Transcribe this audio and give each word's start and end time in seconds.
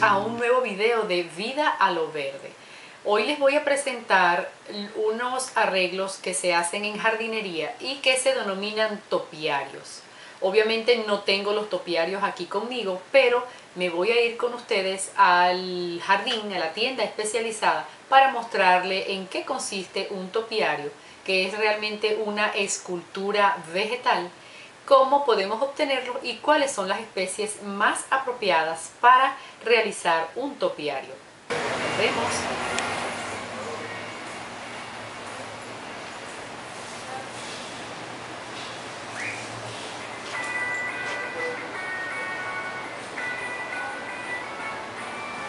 a 0.00 0.16
un 0.16 0.38
nuevo 0.38 0.62
video 0.62 1.02
de 1.02 1.24
Vida 1.36 1.68
a 1.68 1.90
lo 1.90 2.10
Verde. 2.10 2.50
Hoy 3.04 3.24
les 3.24 3.38
voy 3.38 3.56
a 3.56 3.62
presentar 3.62 4.50
unos 4.96 5.54
arreglos 5.54 6.16
que 6.16 6.32
se 6.32 6.54
hacen 6.54 6.86
en 6.86 6.96
jardinería 6.96 7.74
y 7.78 7.96
que 7.96 8.16
se 8.16 8.34
denominan 8.34 9.02
topiarios. 9.10 10.00
Obviamente 10.40 11.04
no 11.06 11.20
tengo 11.20 11.52
los 11.52 11.68
topiarios 11.68 12.22
aquí 12.22 12.46
conmigo, 12.46 13.02
pero 13.12 13.44
me 13.74 13.90
voy 13.90 14.12
a 14.12 14.20
ir 14.22 14.38
con 14.38 14.54
ustedes 14.54 15.12
al 15.14 16.00
jardín, 16.02 16.50
a 16.54 16.58
la 16.58 16.72
tienda 16.72 17.04
especializada, 17.04 17.86
para 18.08 18.32
mostrarle 18.32 19.12
en 19.12 19.26
qué 19.26 19.44
consiste 19.44 20.08
un 20.10 20.30
topiario, 20.30 20.90
que 21.26 21.46
es 21.46 21.58
realmente 21.58 22.18
una 22.24 22.48
escultura 22.48 23.58
vegetal 23.74 24.30
cómo 24.84 25.24
podemos 25.24 25.62
obtenerlo 25.62 26.18
y 26.22 26.36
cuáles 26.36 26.72
son 26.72 26.88
las 26.88 27.00
especies 27.00 27.62
más 27.62 28.04
apropiadas 28.10 28.92
para 29.00 29.36
realizar 29.64 30.28
un 30.36 30.56
topiario. 30.56 31.14
Nos 31.48 31.98
vemos. 31.98 32.30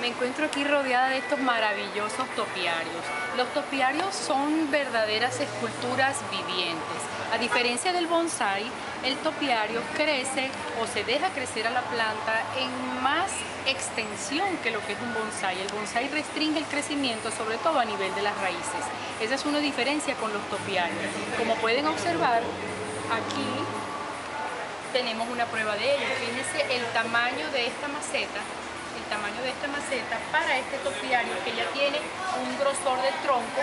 Me 0.00 0.08
encuentro 0.08 0.46
aquí 0.46 0.64
rodeada 0.64 1.10
de 1.10 1.18
estos 1.18 1.38
maravillosos 1.38 2.28
topiarios. 2.34 3.04
Los 3.36 3.46
topiarios 3.54 4.12
son 4.12 4.68
verdaderas 4.72 5.38
esculturas 5.38 6.16
vivientes. 6.28 7.21
A 7.32 7.38
diferencia 7.38 7.94
del 7.94 8.08
bonsai, 8.08 8.62
el 9.04 9.16
topiario 9.16 9.80
crece 9.96 10.50
o 10.82 10.86
se 10.86 11.02
deja 11.02 11.30
crecer 11.30 11.66
a 11.66 11.70
la 11.70 11.80
planta 11.80 12.44
en 12.58 13.02
más 13.02 13.30
extensión 13.66 14.58
que 14.62 14.70
lo 14.70 14.84
que 14.84 14.92
es 14.92 15.00
un 15.00 15.14
bonsai. 15.14 15.58
El 15.58 15.68
bonsai 15.68 16.08
restringe 16.08 16.58
el 16.58 16.66
crecimiento, 16.66 17.30
sobre 17.30 17.56
todo 17.56 17.80
a 17.80 17.86
nivel 17.86 18.14
de 18.14 18.20
las 18.20 18.36
raíces. 18.36 18.84
Esa 19.18 19.34
es 19.34 19.46
una 19.46 19.60
diferencia 19.60 20.14
con 20.16 20.30
los 20.30 20.42
topiarios. 20.50 21.00
Como 21.38 21.54
pueden 21.56 21.86
observar, 21.86 22.42
aquí 23.10 23.48
tenemos 24.92 25.26
una 25.30 25.46
prueba 25.46 25.74
de 25.76 25.96
ello. 25.96 26.06
Fíjense 26.20 26.76
el 26.76 26.84
tamaño 26.92 27.48
de 27.50 27.66
esta 27.66 27.88
maceta 27.88 28.40
el 28.96 29.04
tamaño 29.04 29.42
de 29.42 29.50
esta 29.50 29.68
maceta 29.68 30.18
para 30.30 30.58
este 30.58 30.78
topiario 30.78 31.32
que 31.44 31.54
ya 31.54 31.66
tiene 31.72 31.98
un 32.42 32.58
grosor 32.58 33.00
de 33.02 33.12
tronco 33.22 33.62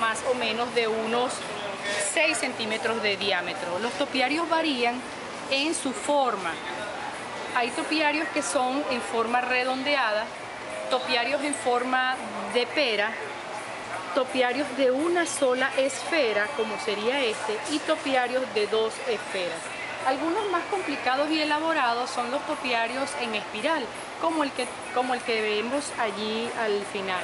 más 0.00 0.18
o 0.30 0.34
menos 0.34 0.74
de 0.74 0.88
unos 0.88 1.32
6 2.14 2.36
centímetros 2.38 3.02
de 3.02 3.16
diámetro. 3.16 3.78
Los 3.78 3.92
topiarios 3.92 4.48
varían 4.48 5.00
en 5.50 5.74
su 5.74 5.92
forma. 5.92 6.52
Hay 7.56 7.70
topiarios 7.70 8.28
que 8.28 8.42
son 8.42 8.84
en 8.90 9.00
forma 9.00 9.40
redondeada, 9.40 10.26
topiarios 10.90 11.42
en 11.42 11.54
forma 11.54 12.16
de 12.54 12.66
pera, 12.66 13.12
topiarios 14.14 14.66
de 14.76 14.90
una 14.90 15.26
sola 15.26 15.70
esfera, 15.76 16.46
como 16.56 16.78
sería 16.80 17.24
este, 17.24 17.58
y 17.70 17.78
topiarios 17.80 18.42
de 18.54 18.66
dos 18.66 18.92
esferas. 19.08 19.77
Algunos 20.08 20.50
más 20.50 20.64
complicados 20.70 21.30
y 21.30 21.38
elaborados 21.38 22.08
son 22.08 22.30
los 22.30 22.40
topiarios 22.46 23.10
en 23.20 23.34
espiral, 23.34 23.84
como 24.22 24.42
el 24.42 24.50
que, 24.52 24.66
como 24.94 25.12
el 25.12 25.20
que 25.20 25.42
vemos 25.42 25.92
allí 25.98 26.48
al 26.58 26.82
final. 26.86 27.22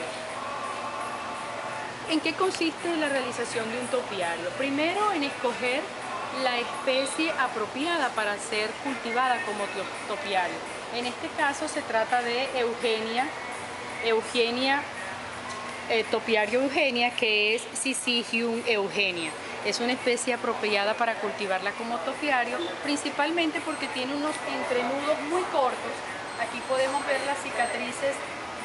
¿En 2.11 2.21
qué 2.21 2.35
consiste 2.35 2.95
la 2.99 3.09
realización 3.09 3.71
de 3.73 3.81
un 3.81 3.87
topiario? 3.87 4.51
Primero 4.59 5.13
en 5.13 5.23
escoger 5.25 5.81
la 6.43 6.59
especie 6.59 7.33
apropiada 7.41 8.11
para 8.11 8.37
ser 8.37 8.69
cultivada 8.85 9.39
como 9.47 9.65
topiario. 10.07 10.57
En 10.95 11.07
este 11.07 11.29
caso 11.39 11.67
se 11.69 11.81
trata 11.81 12.21
de 12.21 12.51
Eugenia, 12.59 13.27
Eugenia, 14.05 14.83
eh, 15.91 16.05
topiario 16.11 16.63
Eugenia, 16.63 17.11
que 17.11 17.55
es 17.55 17.63
Syzygium 17.75 18.63
eugenia. 18.67 19.31
Es 19.65 19.81
una 19.81 19.93
especie 19.93 20.35
apropiada 20.35 20.95
para 20.95 21.15
cultivarla 21.17 21.73
como 21.73 21.99
topiario, 21.99 22.59
principalmente 22.83 23.61
porque 23.61 23.87
tiene 23.89 24.15
unos 24.15 24.35
entrenudos 24.49 25.21
muy 25.31 25.43
cortos. 25.53 25.95
Aquí 26.41 26.61
podemos 26.69 27.05
ver 27.07 27.21
las 27.27 27.39
cicatrices 27.39 28.17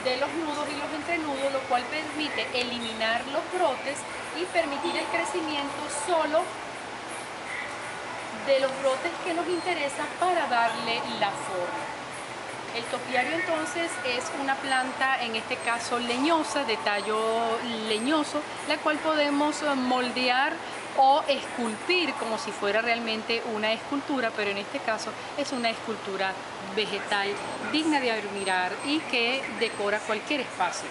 de 0.03 0.17
los 0.17 0.31
nudos 0.33 0.67
y 0.71 0.79
los 0.79 0.91
entrenudos, 0.93 1.51
lo 1.51 1.59
cual 1.67 1.83
permite 1.91 2.47
eliminar 2.53 3.21
los 3.27 3.43
brotes 3.53 3.99
y 4.39 4.45
permitir 4.45 4.95
el 4.95 5.05
crecimiento 5.05 5.83
solo 6.07 6.43
de 8.47 8.59
los 8.61 8.71
brotes 8.81 9.11
que 9.25 9.33
nos 9.33 9.47
interesan 9.47 10.07
para 10.19 10.47
darle 10.47 11.01
la 11.19 11.31
forma. 11.31 11.98
El 12.79 12.85
topiario 12.85 13.33
entonces 13.35 13.91
es 14.07 14.23
una 14.41 14.55
planta, 14.55 15.21
en 15.21 15.35
este 15.35 15.57
caso 15.57 15.99
leñosa, 15.99 16.63
de 16.63 16.77
tallo 16.77 17.19
leñoso, 17.89 18.41
la 18.69 18.77
cual 18.77 18.97
podemos 18.99 19.61
moldear 19.75 20.53
o 20.95 21.21
esculpir 21.27 22.13
como 22.13 22.37
si 22.37 22.51
fuera 22.51 22.81
realmente 22.81 23.43
una 23.53 23.73
escultura, 23.73 24.31
pero 24.33 24.51
en 24.51 24.59
este 24.59 24.79
caso 24.79 25.11
es 25.37 25.51
una 25.51 25.69
escultura 25.71 26.31
vegetal 26.73 27.27
digna 27.73 27.99
de 27.99 28.13
admirar 28.13 28.71
y 28.85 28.99
que 28.99 29.43
decora 29.59 29.99
cualquier 29.99 30.39
espacio. 30.39 30.87